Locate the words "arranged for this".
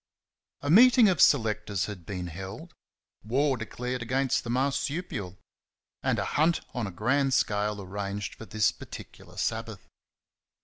7.79-8.71